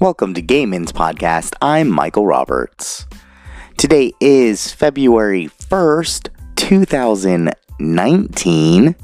[0.00, 1.54] Welcome to Gay Men's Podcast.
[1.60, 3.04] I'm Michael Roberts.
[3.76, 8.94] Today is February 1st, 2019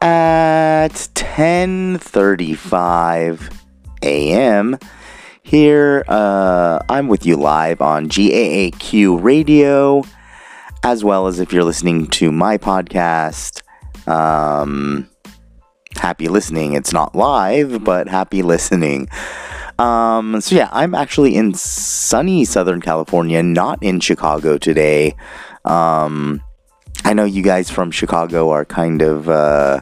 [0.00, 3.56] at 10:35
[4.02, 4.76] a.m.
[5.44, 10.02] Here uh, I'm with you live on GAAQ Radio
[10.82, 13.62] as well as if you're listening to my podcast
[14.08, 15.08] um,
[15.96, 16.72] happy listening.
[16.72, 19.08] It's not live, but happy listening.
[19.78, 25.16] Um, so yeah, I'm actually in sunny Southern California, not in Chicago today.
[25.64, 26.42] Um,
[27.04, 29.80] I know you guys from Chicago are kind of, uh,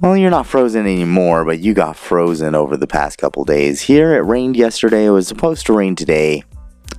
[0.00, 3.82] well, you're not frozen anymore, but you got frozen over the past couple days.
[3.82, 5.06] Here, it rained yesterday.
[5.06, 6.42] It was supposed to rain today.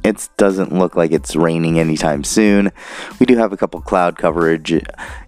[0.04, 2.72] It doesn't look like it's raining anytime soon.
[3.20, 4.82] We do have a couple cloud coverage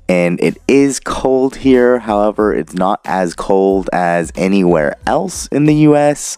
[0.08, 2.00] and it is cold here.
[2.00, 6.38] However, it's not as cold as anywhere else in the US.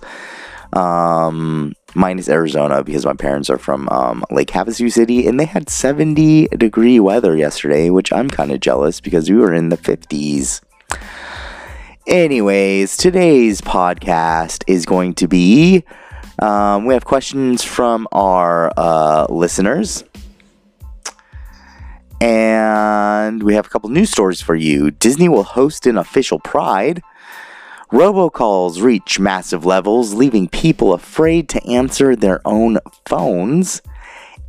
[0.74, 5.70] Um, minus Arizona because my parents are from um, Lake Havasu City and they had
[5.70, 10.62] 70 degree weather yesterday, which I'm kind of jealous because we were in the 50s.
[12.08, 15.86] Anyways, today's podcast is going to be
[16.40, 20.04] um, we have questions from our uh, listeners.
[22.22, 24.92] And we have a couple news stories for you.
[24.92, 27.02] Disney will host an official Pride.
[27.92, 33.82] Robocalls reach massive levels, leaving people afraid to answer their own phones.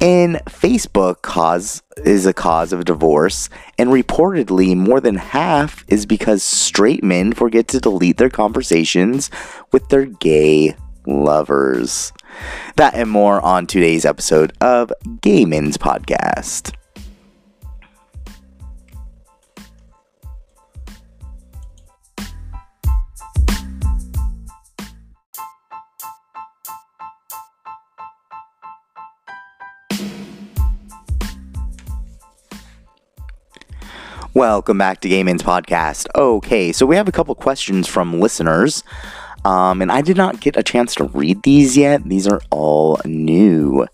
[0.00, 6.42] And Facebook cause is a cause of divorce, and reportedly more than half is because
[6.42, 9.30] straight men forget to delete their conversations
[9.72, 12.12] with their gay lovers.
[12.76, 16.74] That and more on today's episode of Gay Men's Podcast.
[34.36, 36.08] Welcome back to Gay Men's Podcast.
[36.14, 38.84] Okay, so we have a couple questions from listeners.
[39.46, 42.04] Um, and I did not get a chance to read these yet.
[42.04, 43.86] These are all new.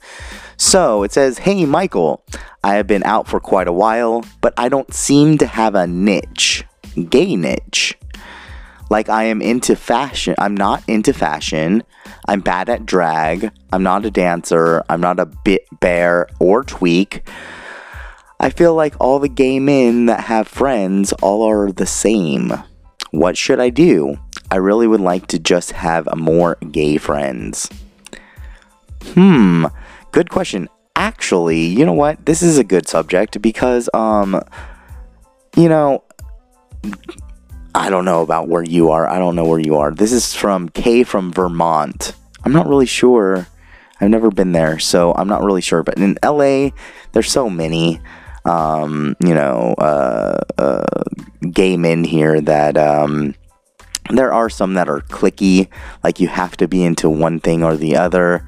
[0.57, 2.25] So it says, Hey, Michael,
[2.65, 5.87] I have been out for quite a while, but I don't seem to have a
[5.87, 6.65] niche,
[7.09, 7.97] gay niche.
[8.91, 10.35] Like I am into fashion.
[10.39, 11.85] I'm not into fashion.
[12.27, 13.53] I'm bad at drag.
[13.73, 14.83] I'm not a dancer.
[14.89, 17.23] I'm not a bit bear or tweak.
[18.43, 22.53] I feel like all the gay men that have friends all are the same.
[23.13, 24.19] What should I do?
[24.51, 27.71] I really would like to just have more gay friends.
[29.15, 29.67] Hmm,
[30.11, 30.69] good question.
[30.97, 32.27] Actually, you know what?
[32.27, 34.43] This is a good subject because, um,
[35.57, 36.03] you know,
[37.77, 39.09] I don't know about where you are.
[39.09, 39.93] I don't know where you are.
[39.93, 42.15] This is from K from Vermont.
[42.45, 43.47] I'm not really sure.
[44.01, 45.85] I've never been there, so I'm not really sure.
[45.85, 46.71] But in LA,
[47.13, 48.01] there's so many,
[48.45, 51.05] um, you know, uh, uh,
[51.51, 53.35] gay men here that, um,
[54.11, 55.69] there are some that are clicky,
[56.03, 58.47] like you have to be into one thing or the other.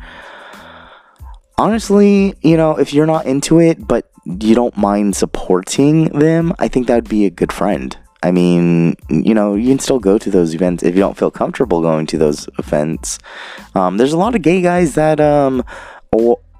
[1.56, 6.68] Honestly, you know, if you're not into it, but you don't mind supporting them, I
[6.68, 7.96] think that would be a good friend.
[8.22, 11.30] I mean, you know, you can still go to those events if you don't feel
[11.30, 13.18] comfortable going to those events.
[13.74, 15.62] Um, there's a lot of gay guys that um,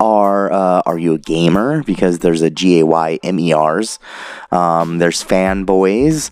[0.01, 1.83] are uh, are you a gamer?
[1.83, 3.99] Because there's a G A Y M E R's.
[4.51, 6.31] Um, there's fanboys.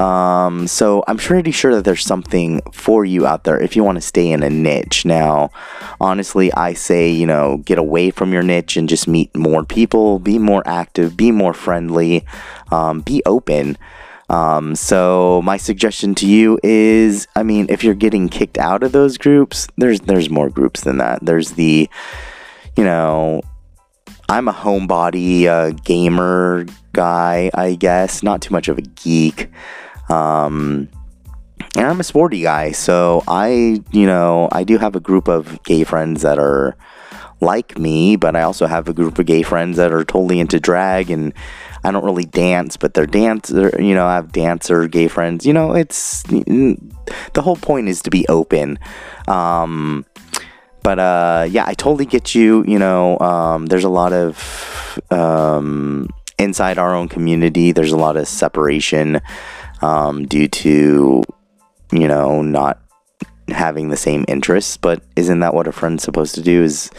[0.00, 3.96] Um, so I'm pretty sure that there's something for you out there if you want
[3.96, 5.04] to stay in a niche.
[5.04, 5.50] Now,
[6.00, 10.18] honestly, I say, you know, get away from your niche and just meet more people,
[10.18, 12.24] be more active, be more friendly,
[12.70, 13.76] um, be open.
[14.30, 18.92] Um, so my suggestion to you is, I mean, if you're getting kicked out of
[18.92, 21.18] those groups, there's there's more groups than that.
[21.20, 21.90] There's the,
[22.76, 23.42] you know,
[24.28, 28.22] I'm a homebody uh, gamer guy, I guess.
[28.22, 29.50] Not too much of a geek.
[30.08, 30.88] Um,
[31.76, 35.62] and I'm a sporty guy, so I, you know, I do have a group of
[35.62, 36.76] gay friends that are
[37.40, 40.60] like me, but I also have a group of gay friends that are totally into
[40.60, 41.32] drag and
[41.82, 45.44] I don't really dance, but they're dancer, you know, I have dancer gay friends.
[45.44, 48.78] You know, it's the whole point is to be open.
[49.26, 50.06] Um,
[50.82, 52.64] but uh, yeah, I totally get you.
[52.66, 56.08] You know, um, there's a lot of um,
[56.38, 57.72] inside our own community.
[57.72, 59.20] There's a lot of separation
[59.80, 61.22] um, due to
[61.92, 62.80] you know not
[63.48, 64.76] having the same interests.
[64.76, 66.62] But isn't that what a friend's supposed to do?
[66.62, 66.90] Is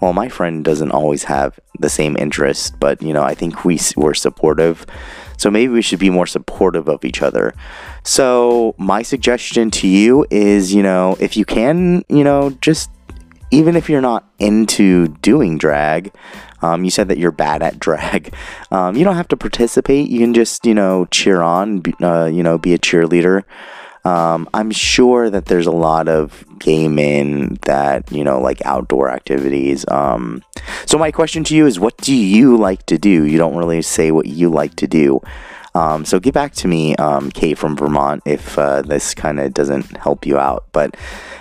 [0.00, 3.80] well, my friend doesn't always have the same interest, but you know, I think we
[3.96, 4.86] were supportive.
[5.36, 7.54] So maybe we should be more supportive of each other.
[8.02, 12.90] So my suggestion to you is, you know, if you can, you know, just
[13.50, 16.12] even if you're not into doing drag,
[16.60, 18.34] um, you said that you're bad at drag.
[18.70, 20.10] Um, you don't have to participate.
[20.10, 23.44] You can just, you know, cheer on, uh, you know, be a cheerleader.
[24.04, 29.10] Um, I'm sure that there's a lot of gay men that, you know, like outdoor
[29.10, 29.86] activities.
[29.88, 30.42] Um,
[30.84, 33.24] so, my question to you is what do you like to do?
[33.24, 35.20] You don't really say what you like to do.
[35.74, 39.54] Um, so, get back to me, um, Kate from Vermont, if uh, this kind of
[39.54, 40.66] doesn't help you out.
[40.72, 40.96] But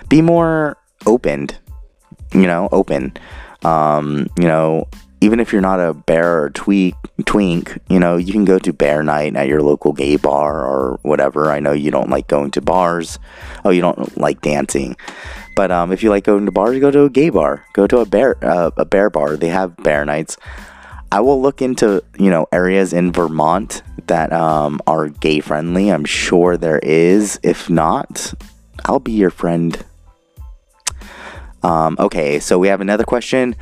[0.07, 1.57] be more opened,
[2.33, 3.15] you know, open.
[3.63, 4.88] Um, you know,
[5.19, 6.95] even if you're not a bear or tweak,
[7.25, 11.00] twink, you know, you can go to bear night at your local gay bar or
[11.01, 11.51] whatever.
[11.51, 13.18] I know you don't like going to bars.
[13.65, 14.95] Oh, you don't like dancing.
[15.56, 17.65] But um, if you like going to bars, go to a gay bar.
[17.74, 19.38] Go to a bear uh, a bear bar.
[19.38, 20.38] They have bear nights.
[21.12, 25.89] I will look into you know areas in Vermont that um, are gay friendly.
[25.89, 27.39] I'm sure there is.
[27.41, 28.33] If not,
[28.85, 29.83] I'll be your friend.
[31.68, 33.54] Um, okay, so we have another question.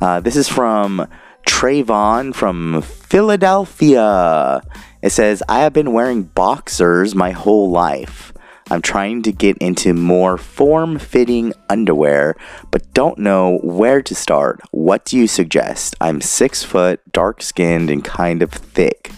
[0.00, 1.08] Uh, this is from
[1.44, 4.62] Trayvon from Philadelphia.
[5.02, 8.32] It says, I have been wearing boxers my whole life.
[8.70, 12.36] I'm trying to get into more form fitting underwear,
[12.70, 14.60] but don't know where to start.
[14.70, 15.96] What do you suggest?
[16.00, 19.10] I'm six foot, dark skinned, and kind of thick.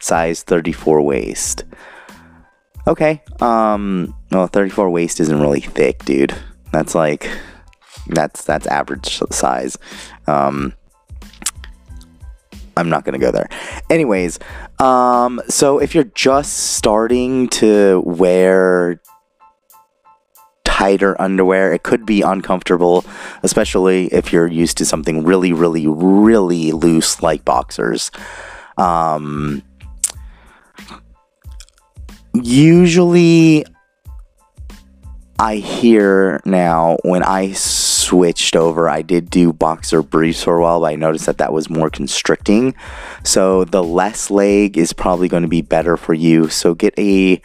[0.00, 1.64] Size 34 waist.
[2.86, 3.22] Okay.
[3.40, 6.34] Um, well, 34 waist isn't really thick, dude.
[6.72, 7.30] That's like
[8.08, 9.76] that's that's average size.
[10.26, 10.74] Um,
[12.76, 13.48] I'm not gonna go there.
[13.88, 14.38] Anyways,
[14.78, 19.00] um, so if you're just starting to wear
[20.76, 23.02] tighter underwear, it could be uncomfortable,
[23.42, 28.10] especially if you're used to something really, really, really loose like boxers.
[28.76, 29.62] Um,
[32.34, 33.64] usually,
[35.38, 37.52] I hear now when I
[38.06, 38.88] switched over.
[38.88, 41.90] I did do boxer briefs for a while, but I noticed that that was more
[41.90, 42.74] constricting.
[43.24, 46.48] So the less leg is probably going to be better for you.
[46.48, 47.40] So get a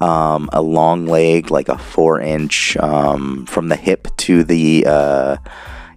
[0.00, 5.36] um, a long leg, like a four inch um, from the hip to the uh,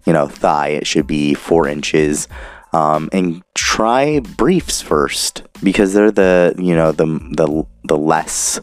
[0.06, 0.69] you know thigh.
[0.69, 2.27] It should be four inches.
[2.74, 8.59] Um, and try briefs first because they're the you know the the the less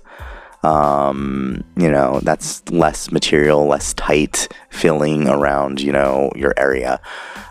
[0.62, 7.00] um, you know, that's less material, less tight filling around, you know, your area.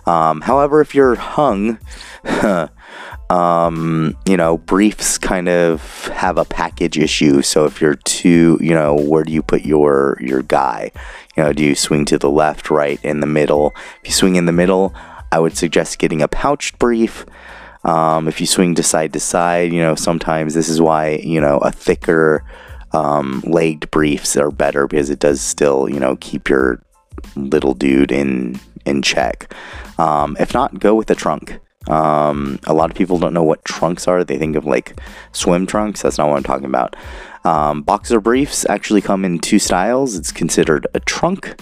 [0.06, 1.80] Um, however, if you're hung,
[3.30, 7.42] um, you know, briefs kind of have a package issue.
[7.42, 10.92] So if you're too, you know, where do you put your your guy?
[11.36, 13.74] You know, do you swing to the left, right, in the middle?
[14.02, 14.94] If you swing in the middle,
[15.32, 17.26] I would suggest getting a pouched brief.
[17.84, 21.40] Um, if you swing to side to side, you know, sometimes this is why, you
[21.40, 22.44] know, a thicker
[22.92, 26.82] um, legged briefs are better because it does still, you know, keep your
[27.36, 29.54] little dude in in check.
[29.98, 31.60] Um, if not, go with a trunk.
[31.88, 34.24] Um, a lot of people don't know what trunks are.
[34.24, 35.00] They think of like
[35.32, 36.02] swim trunks.
[36.02, 36.96] That's not what I'm talking about.
[37.46, 40.16] Um, boxer briefs actually come in two styles.
[40.16, 41.62] It's considered a trunk,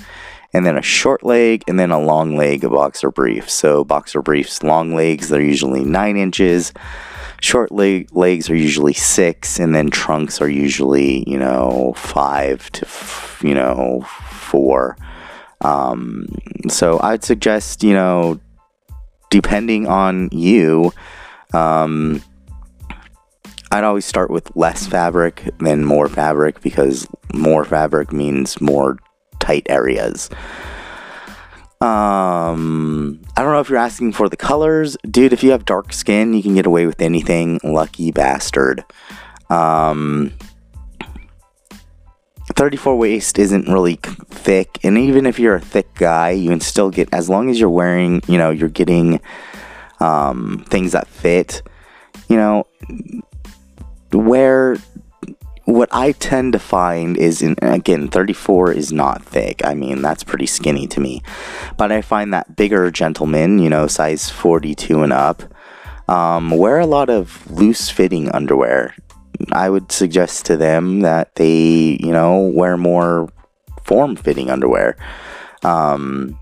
[0.53, 3.49] and then a short leg, and then a long leg a boxer brief.
[3.49, 6.73] So boxer briefs, long legs, they're usually nine inches
[7.41, 12.85] short leg, legs are usually six, and then trunks are usually, you know, five to,
[12.85, 14.97] f- you know, four.
[15.61, 16.27] Um,
[16.69, 18.39] so I'd suggest, you know,
[19.29, 20.91] depending on you,
[21.53, 22.21] um,
[23.71, 28.97] I'd always start with less fabric than more fabric because more fabric means more
[29.39, 30.29] tight areas.
[31.79, 35.31] Um, I don't know if you're asking for the colors, dude.
[35.31, 37.59] If you have dark skin, you can get away with anything.
[37.63, 38.83] Lucky bastard.
[39.49, 40.33] Um,
[42.55, 46.89] 34 waist isn't really thick, and even if you're a thick guy, you can still
[46.89, 49.19] get as long as you're wearing, you know, you're getting
[49.99, 51.61] um, things that fit.
[52.27, 52.67] You know,
[54.11, 54.77] wear
[55.67, 59.59] what I tend to find is, in, again, 34 is not thick.
[59.65, 61.21] I mean, that's pretty skinny to me.
[61.75, 65.43] But I find that bigger gentlemen, you know, size 42 and up,
[66.07, 68.95] um, wear a lot of loose fitting underwear.
[69.51, 73.27] I would suggest to them that they, you know, wear more
[73.83, 74.95] form fitting underwear.
[75.63, 76.39] Um,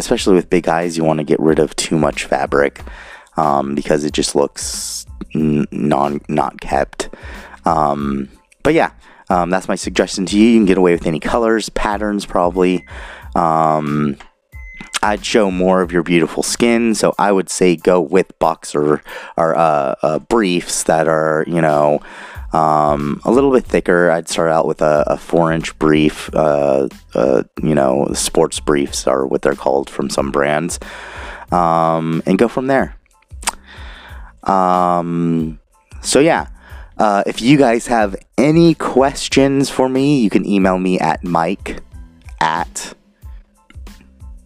[0.00, 2.82] especially with big eyes, you want to get rid of too much fabric
[3.36, 7.08] um, because it just looks non not kept.
[7.66, 8.30] Um,
[8.62, 8.92] but yeah,
[9.28, 10.48] um, that's my suggestion to you.
[10.48, 12.86] You can get away with any colors, patterns, probably.
[13.34, 14.16] Um,
[15.02, 16.94] I'd show more of your beautiful skin.
[16.94, 19.02] So I would say go with boxer
[19.36, 22.00] or uh, uh, briefs that are, you know,
[22.52, 24.10] um, a little bit thicker.
[24.10, 26.30] I'd start out with a, a four inch brief.
[26.34, 30.78] Uh, uh, you know, sports briefs are what they're called from some brands,
[31.52, 32.96] um, and go from there.
[34.44, 35.58] Um,
[36.02, 36.48] so yeah.
[36.98, 41.82] Uh, if you guys have any questions for me, you can email me at mike
[42.40, 42.94] at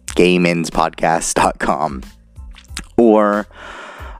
[0.07, 2.03] gaymanspodcast.com
[2.97, 3.47] or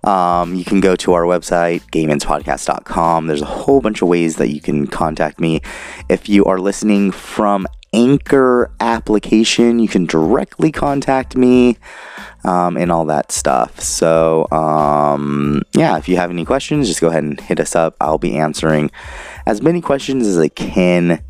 [0.04, 3.28] um, you can go to our website, gaymanspodcast.com.
[3.28, 5.62] There's a whole bunch of ways that you can contact me.
[6.10, 11.78] If you are listening from Anchor application, you can directly contact me
[12.44, 13.80] um, and all that stuff.
[13.80, 17.96] So, um, yeah, if you have any questions, just go ahead and hit us up.
[18.02, 18.92] I'll be answering
[19.46, 21.24] as many questions as I can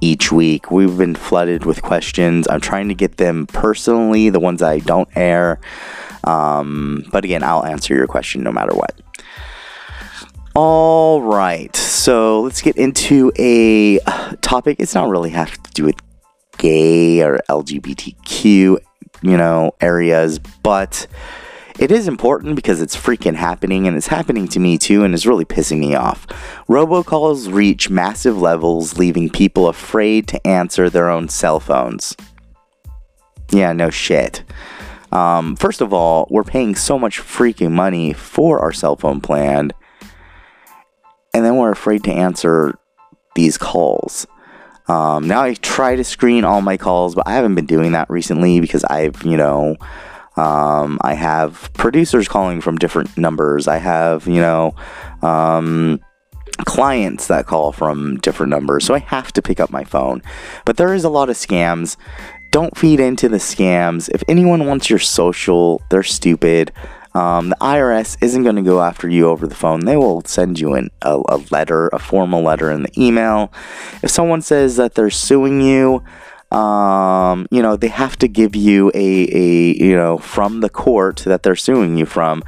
[0.00, 0.70] each week.
[0.70, 2.46] We've been flooded with questions.
[2.48, 5.60] I'm trying to get them personally, the ones I don't air.
[6.24, 9.00] Um, but again, I'll answer your question no matter what.
[10.54, 14.00] All right, so let's get into a
[14.40, 14.78] topic.
[14.80, 15.94] It's not really have to do with
[16.56, 18.78] gay or LGBTQ,
[19.22, 21.06] you know, areas, but
[21.78, 25.26] it is important because it's freaking happening and it's happening to me too and it's
[25.26, 26.26] really pissing me off.
[26.68, 32.16] Robocalls reach massive levels, leaving people afraid to answer their own cell phones.
[33.50, 34.42] Yeah, no shit.
[35.12, 39.72] Um, first of all, we're paying so much freaking money for our cell phone plan,
[41.32, 42.78] and then we're afraid to answer
[43.34, 44.26] these calls.
[44.88, 48.08] Um, now I try to screen all my calls, but I haven't been doing that
[48.08, 49.76] recently because I've, you know,
[50.36, 53.68] um, I have producers calling from different numbers.
[53.68, 54.74] I have, you know,
[55.22, 56.00] um,
[56.64, 58.84] clients that call from different numbers.
[58.84, 60.22] So I have to pick up my phone.
[60.64, 61.96] But there is a lot of scams.
[62.50, 64.08] Don't feed into the scams.
[64.14, 66.72] If anyone wants your social, they're stupid.
[67.18, 69.80] Um, the IRS isn't going to go after you over the phone.
[69.80, 73.52] They will send you an, a, a letter, a formal letter in the email.
[74.04, 76.04] If someone says that they're suing you,
[76.56, 81.24] um, you know, they have to give you a, a, you know, from the court
[81.26, 82.44] that they're suing you from,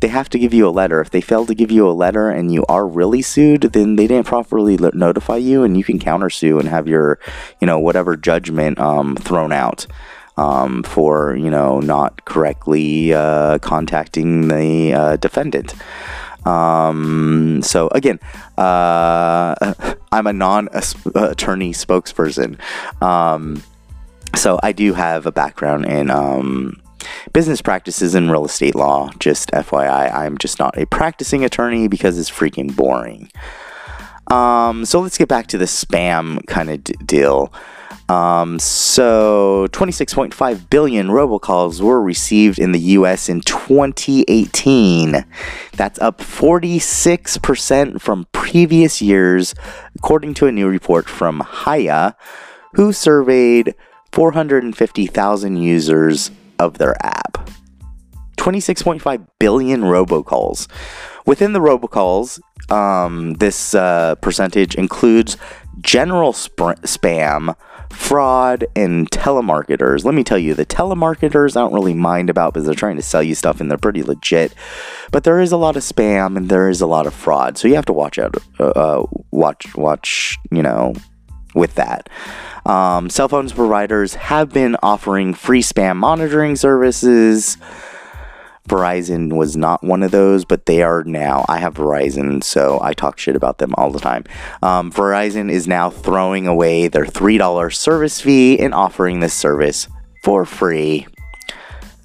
[0.00, 1.00] they have to give you a letter.
[1.00, 4.06] If they fail to give you a letter and you are really sued, then they
[4.06, 7.18] didn't properly notify you and you can countersue and have your,
[7.58, 9.86] you know, whatever judgment um, thrown out.
[10.40, 15.74] Um, for you know not correctly uh, contacting the uh, defendant.
[16.46, 18.18] Um, so again,
[18.56, 19.74] uh,
[20.12, 22.58] I'm a non-attorney spokesperson.
[23.02, 23.62] Um,
[24.34, 26.80] so I do have a background in um,
[27.32, 29.10] business practices and real estate law.
[29.18, 33.30] Just FYI, I'm just not a practicing attorney because it's freaking boring.
[34.28, 37.52] Um, so let's get back to the spam kind of d- deal.
[38.08, 45.24] Um, so 26.5 billion robocalls were received in the US in 2018.
[45.76, 49.54] That's up 46% from previous years,
[49.96, 52.16] according to a new report from Hiya,
[52.74, 53.74] who surveyed
[54.12, 57.48] 450,000 users of their app.
[58.38, 60.66] 26.5 billion robocalls.
[61.26, 62.40] Within the robocalls,
[62.72, 65.36] um, this uh, percentage includes
[65.80, 67.54] general sp- spam
[67.90, 70.04] fraud and telemarketers.
[70.04, 73.02] Let me tell you, the telemarketers I don't really mind about because they're trying to
[73.02, 74.54] sell you stuff and they're pretty legit.
[75.12, 77.68] But there is a lot of spam and there is a lot of fraud, so
[77.68, 78.36] you have to watch out.
[78.58, 80.38] Uh, uh, watch, watch.
[80.50, 80.94] You know,
[81.54, 82.08] with that.
[82.66, 87.56] Um, cell phones providers have been offering free spam monitoring services.
[88.68, 91.44] Verizon was not one of those, but they are now.
[91.48, 94.24] I have Verizon, so I talk shit about them all the time.
[94.62, 99.88] Um, Verizon is now throwing away their $3 service fee and offering this service
[100.22, 101.06] for free.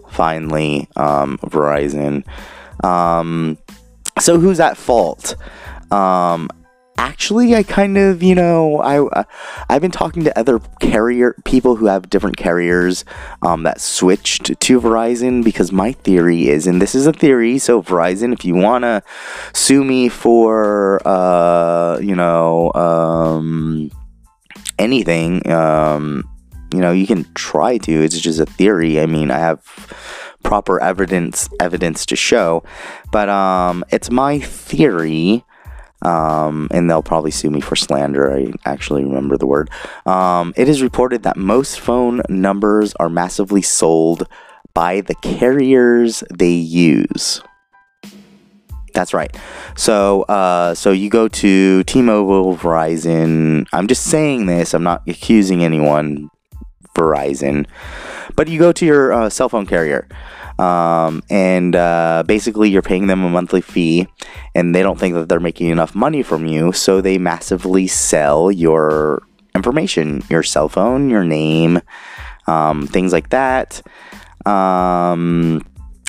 [0.10, 2.26] Finally, um, Verizon.
[2.84, 3.58] Um,
[4.20, 5.36] so who's at fault?
[6.98, 9.24] Actually I kind of you know I uh,
[9.70, 13.04] I've been talking to other carrier people who have different carriers
[13.42, 17.82] um, that switched to Verizon because my theory is and this is a theory so
[17.82, 19.04] Verizon if you want to
[19.54, 23.92] sue me for uh, you know um,
[24.80, 26.24] anything um,
[26.74, 29.02] you know you can try to it's just a theory.
[29.02, 29.62] I mean I have
[30.44, 32.64] proper evidence evidence to show
[33.12, 35.44] but um, it's my theory
[36.02, 38.36] um, and they'll probably sue me for slander.
[38.36, 39.70] I actually remember the word.
[40.06, 44.28] Um, it is reported that most phone numbers are massively sold
[44.74, 47.42] by the carriers they use.
[48.94, 49.36] That's right.
[49.76, 53.68] So, uh, so you go to T-Mobile, Verizon.
[53.74, 54.74] I'm just saying this.
[54.74, 56.30] I'm not accusing anyone.
[56.96, 57.68] Verizon.
[58.36, 60.08] But you go to your uh, cell phone carrier,
[60.58, 64.08] um, and uh, basically you're paying them a monthly fee,
[64.54, 68.52] and they don't think that they're making enough money from you, so they massively sell
[68.52, 71.82] your information, your cell phone, your name,
[72.48, 73.82] um, things like that.
[74.46, 75.66] Um,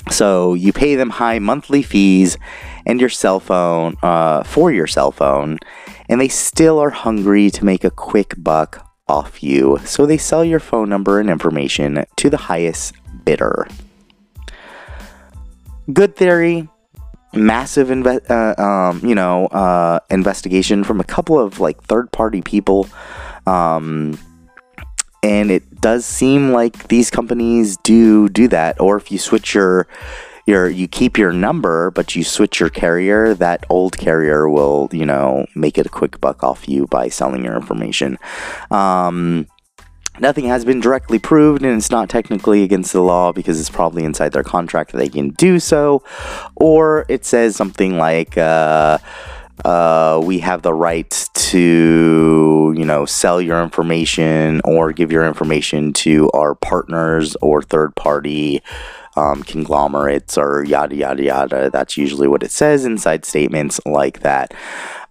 [0.09, 2.37] so you pay them high monthly fees
[2.85, 5.59] and your cell phone uh, for your cell phone,
[6.07, 9.79] and they still are hungry to make a quick buck off you.
[9.85, 12.93] So they sell your phone number and information to the highest
[13.25, 13.67] bidder.
[15.91, 16.67] Good theory.
[17.33, 22.87] Massive, inve- uh, um, you know, uh, investigation from a couple of like third-party people.
[23.45, 24.17] Um,
[25.23, 29.87] and it does seem like these companies do do that or if you switch your
[30.47, 35.05] your you keep your number but you switch your carrier that old carrier will you
[35.05, 38.17] know make it a quick buck off you by selling your information.
[38.71, 39.47] Um,
[40.19, 44.03] nothing has been directly proved and it's not technically against the law because it's probably
[44.03, 46.03] inside their contract that they can do so.
[46.55, 48.97] Or it says something like uh,
[49.65, 55.93] uh, we have the right to, you know, sell your information or give your information
[55.93, 58.61] to our partners or third party
[59.17, 61.69] um, conglomerates or yada, yada, yada.
[61.69, 64.53] That's usually what it says inside statements like that.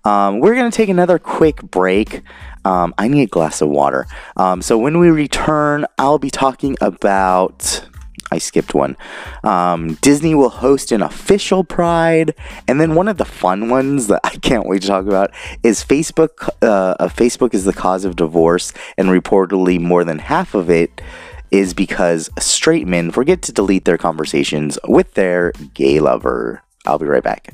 [0.04, 2.22] Um, we're going to take another quick break.
[2.64, 4.06] Um, I need a glass of water.
[4.36, 7.84] Um, so when we return, I'll be talking about
[8.30, 8.96] I skipped one.
[9.44, 12.34] Um, Disney will host an official Pride,
[12.66, 15.30] and then one of the fun ones that I can't wait to talk about
[15.62, 16.48] is Facebook.
[16.60, 21.00] Uh, Facebook is the cause of divorce, and reportedly more than half of it
[21.50, 26.62] is because straight men forget to delete their conversations with their gay lover.
[26.86, 27.52] I'll be right back.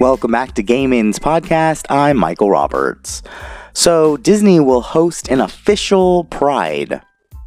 [0.00, 1.86] Welcome back to Gayman's podcast.
[1.90, 3.20] I'm Michael Roberts.
[3.72, 7.00] So, Disney will host an official Pride.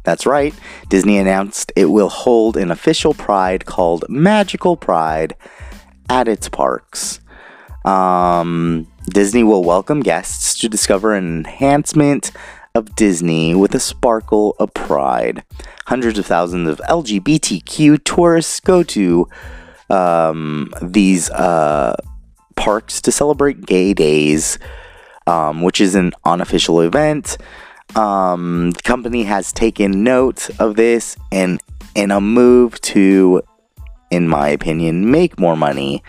[0.04, 0.54] That's right,
[0.88, 5.36] Disney announced it will hold an official Pride called Magical Pride
[6.08, 7.20] at its parks.
[7.84, 12.32] Um, Disney will welcome guests to discover an enhancement
[12.74, 15.44] of Disney with a sparkle of pride.
[15.86, 19.28] Hundreds of thousands of LGBTQ tourists go to
[19.90, 21.94] um, these uh,
[22.56, 24.58] parks to celebrate Gay Days,
[25.26, 27.36] um, which is an unofficial event.
[27.94, 31.60] Um, the company has taken note of this and
[31.94, 33.42] in a move to,
[34.10, 36.02] in my opinion, make more money,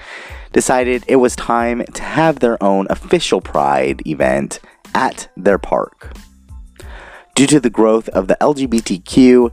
[0.54, 4.60] decided it was time to have their own official Pride event
[4.96, 6.15] at their park.
[7.36, 9.52] Due to the growth of the LGBTQ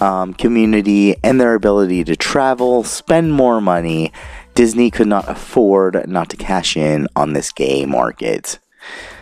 [0.00, 4.12] um, community and their ability to travel, spend more money,
[4.54, 8.58] Disney could not afford not to cash in on this gay market.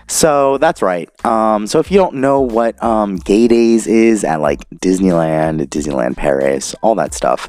[0.09, 1.09] So that's right.
[1.25, 6.17] Um, so if you don't know what um, Gay Days is at like Disneyland, Disneyland
[6.17, 7.49] Paris, all that stuff,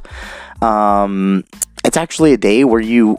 [0.61, 1.43] um,
[1.83, 3.17] it's actually a day where you,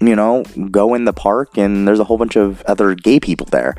[0.00, 3.46] you know, go in the park and there's a whole bunch of other gay people
[3.50, 3.74] there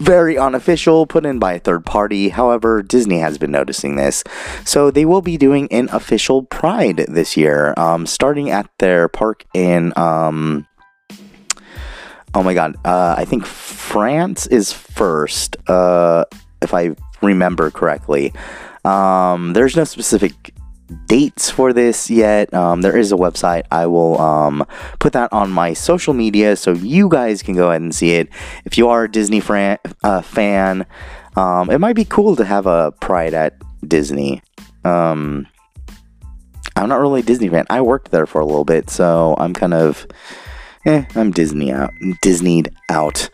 [0.00, 2.28] very unofficial, put in by a third party.
[2.28, 4.24] However, Disney has been noticing this.
[4.64, 9.44] So they will be doing an official Pride this year, um, starting at their park
[9.54, 9.92] in.
[12.34, 16.24] Oh my god, uh, I think France is first, uh,
[16.60, 18.32] if I remember correctly.
[18.84, 20.52] Um, there's no specific
[21.06, 22.52] dates for this yet.
[22.52, 23.64] Um, there is a website.
[23.70, 24.66] I will um,
[24.98, 28.28] put that on my social media so you guys can go ahead and see it.
[28.64, 30.86] If you are a Disney fran- uh, fan,
[31.36, 33.54] um, it might be cool to have a Pride at
[33.86, 34.42] Disney.
[34.84, 35.46] Um,
[36.76, 37.66] I'm not really a Disney fan.
[37.70, 40.06] I worked there for a little bit, so I'm kind of,
[40.86, 41.92] eh, I'm Disney out,
[42.22, 43.28] Disneyed out.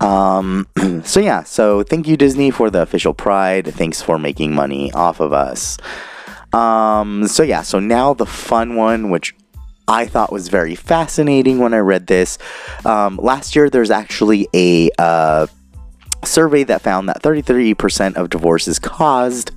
[0.00, 0.66] Um,
[1.04, 3.66] so yeah, so thank you Disney for the official Pride.
[3.74, 5.78] Thanks for making money off of us.
[6.52, 9.34] Um, so yeah, so now the fun one, which
[9.86, 12.38] I thought was very fascinating when I read this.
[12.84, 15.46] Um, last year, there's actually a uh,
[16.24, 19.50] survey that found that 33% of divorces caused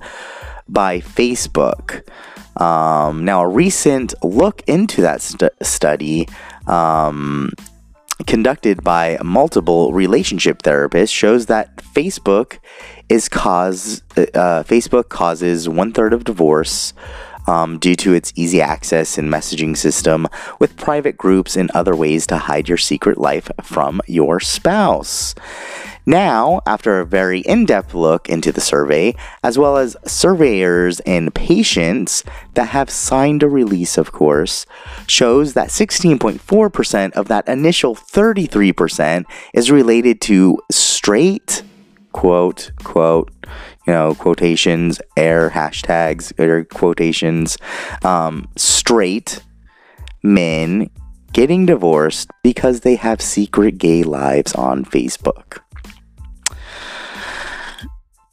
[0.68, 2.02] by Facebook.
[2.60, 6.28] Um, now, a recent look into that st- study
[6.66, 7.52] um,
[8.26, 12.58] conducted by multiple relationship therapists shows that Facebook
[13.08, 16.92] is cause uh, Facebook causes one third of divorce.
[17.48, 20.28] Um, due to its easy access and messaging system
[20.60, 25.34] with private groups and other ways to hide your secret life from your spouse.
[26.04, 31.34] Now, after a very in depth look into the survey, as well as surveyors and
[31.34, 34.66] patients that have signed a release, of course,
[35.06, 41.62] shows that 16.4% of that initial 33% is related to straight,
[42.10, 43.30] quote, quote,
[43.86, 47.56] you know, quotations, air hashtags, or quotations,
[48.04, 49.42] um, straight
[50.22, 50.90] men
[51.32, 55.60] getting divorced because they have secret gay lives on Facebook.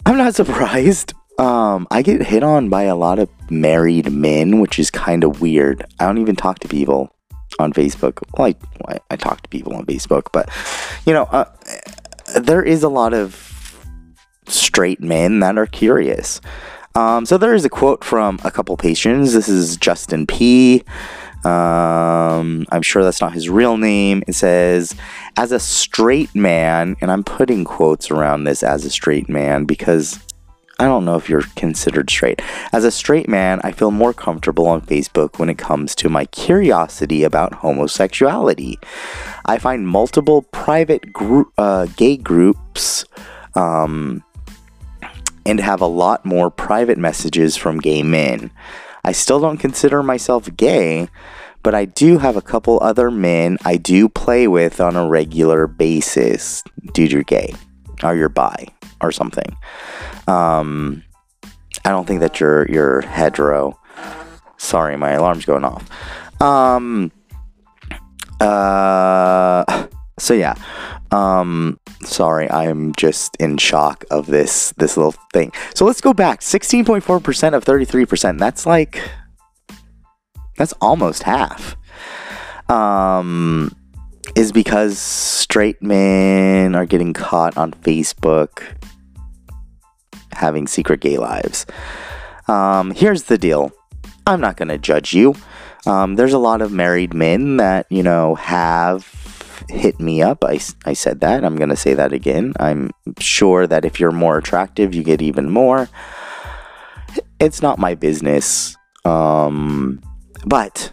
[0.10, 1.14] I'm not surprised.
[1.38, 5.40] Um, I get hit on by a lot of married men, which is kind of
[5.40, 5.86] weird.
[6.00, 7.16] I don't even talk to people
[7.60, 8.24] on Facebook.
[8.36, 8.52] Well,
[8.88, 10.50] I, I talk to people on Facebook, but
[11.06, 11.46] you know, uh,
[12.40, 13.86] there is a lot of
[14.48, 16.42] straight men that are curious.
[16.96, 19.34] Um, so there is a quote from a couple patients.
[19.34, 20.84] This is Justin P.
[21.46, 24.24] Um, I'm sure that's not his real name.
[24.28, 24.96] It says,
[25.38, 30.20] as a straight man, and I'm putting quotes around this as a straight man because
[30.80, 32.42] I don't know if you're considered straight.
[32.72, 36.26] As a straight man, I feel more comfortable on Facebook when it comes to my
[36.26, 38.80] curiosity about homosexuality.
[39.46, 41.04] I find multiple private
[41.58, 43.04] uh, gay groups
[43.56, 44.24] um,
[45.46, 48.50] and have a lot more private messages from gay men.
[49.04, 51.08] I still don't consider myself gay,
[51.64, 55.68] but I do have a couple other men I do play with on a regular
[55.68, 56.64] basis.
[56.94, 57.54] Dude, you're gay,
[58.04, 58.68] or you're bi,
[59.02, 59.56] or something.
[60.28, 61.04] Um,
[61.86, 63.80] I don't think that you're you're hetero.
[64.58, 65.90] Sorry, my alarm's going off.
[66.42, 67.12] Um,
[68.40, 69.88] uh,
[70.20, 70.56] so yeah.
[71.12, 75.52] Um, sorry, I am just in shock of this this little thing.
[75.74, 76.42] So let's go back.
[76.42, 78.40] 16.4% of 33%.
[78.40, 79.02] That's like
[80.58, 81.76] that's almost half.
[82.70, 83.76] Um
[84.36, 88.64] is because straight men are getting caught on Facebook
[90.34, 91.66] having secret gay lives.
[92.48, 93.72] Um, here's the deal.
[94.26, 95.36] I'm not going to judge you.
[95.86, 99.19] Um, there's a lot of married men that, you know, have
[99.70, 100.44] hit me up.
[100.44, 101.44] I, I said that.
[101.44, 102.54] I'm going to say that again.
[102.60, 105.90] I'm sure that if you're more attractive, you get even more.
[107.40, 108.76] It's not my business.
[109.06, 110.02] Um,
[110.46, 110.92] but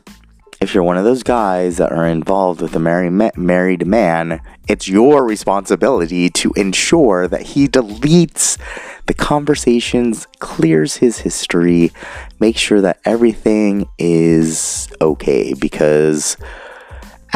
[0.60, 4.40] if you're one of those guys that are involved with a married, ma- married man,
[4.68, 8.58] it's your responsibility to ensure that he deletes
[9.06, 11.92] the conversations, clears his history,
[12.40, 16.36] make sure that everything is okay because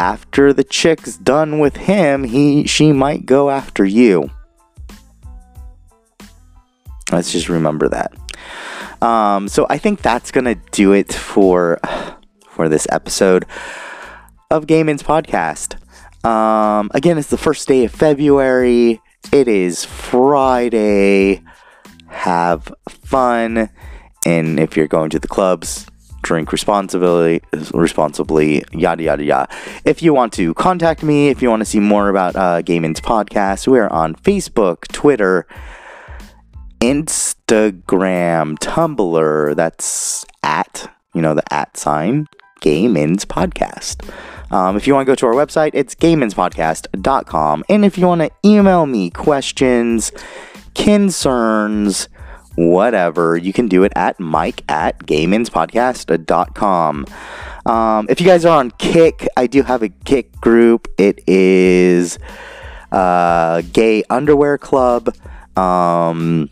[0.01, 4.31] after the chick's done with him, he she might go after you.
[7.11, 8.11] Let's just remember that.
[8.99, 11.79] Um, so I think that's gonna do it for
[12.49, 13.45] for this episode
[14.49, 15.77] of Gayman's podcast.
[16.25, 18.99] Um, again, it's the first day of February.
[19.31, 21.43] It is Friday.
[22.07, 23.69] Have fun,
[24.25, 25.85] and if you're going to the clubs,
[26.31, 27.41] drink responsibly,
[27.73, 29.53] responsibly, yada yada yada.
[29.83, 33.67] If you want to contact me, if you want to see more about uh, podcast,
[33.67, 35.45] we are on Facebook, Twitter,
[36.79, 39.55] Instagram, Tumblr.
[39.57, 42.29] That's at you know the at sign
[42.61, 44.09] Gayman's podcast.
[44.53, 47.65] Um, if you want to go to our website, it's gaymanspodcast.com.
[47.67, 50.13] And if you want to email me questions,
[50.75, 52.07] concerns,
[52.55, 57.05] whatever, you can do it at mike at gaymanspodcast.com.
[57.65, 60.87] Um, if you guys are on Kik, I do have a Kik group.
[60.97, 62.17] It is
[62.91, 65.15] uh, Gay Underwear Club.
[65.57, 66.49] Um,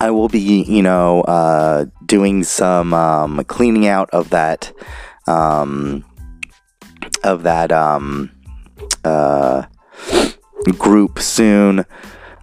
[0.00, 4.72] I will be, you know, uh, doing some um, cleaning out of that,
[5.26, 6.04] um,
[7.22, 8.30] of that um,
[9.04, 9.64] uh,
[10.78, 11.84] group soon.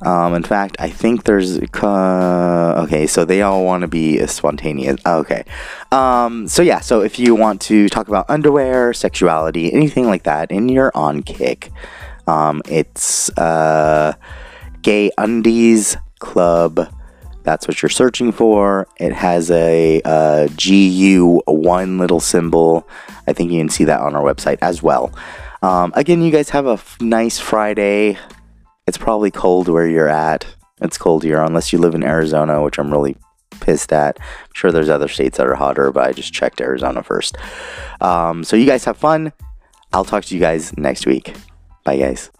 [0.03, 3.07] Um, in fact, I think there's uh, okay.
[3.07, 5.01] So they all want to be spontaneous.
[5.05, 5.43] Okay.
[5.91, 6.81] Um, so yeah.
[6.81, 11.23] So if you want to talk about underwear, sexuality, anything like that, and you're on
[11.23, 11.71] Kik,
[12.27, 14.13] um, it's uh,
[14.81, 16.93] Gay Undies Club.
[17.43, 18.87] That's what you're searching for.
[18.97, 22.85] It has a, a GU one little symbol.
[23.25, 25.13] I think you can see that on our website as well.
[25.61, 28.17] Um, again, you guys have a f- nice Friday.
[28.87, 30.45] It's probably cold where you're at.
[30.81, 33.17] It's cold here, unless you live in Arizona, which I'm really
[33.59, 34.17] pissed at.
[34.19, 37.37] I'm sure there's other states that are hotter, but I just checked Arizona first.
[38.01, 39.33] Um, so you guys have fun.
[39.93, 41.35] I'll talk to you guys next week.
[41.83, 42.31] Bye, guys.